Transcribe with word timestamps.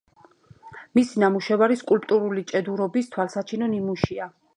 მისი 0.99 1.19
ნამუშევარი 1.23 1.77
სკულპტურული 1.81 2.45
ჭედურობის 2.53 3.11
თვალსაჩინო 3.17 3.69
ნიმუშია. 3.75 4.29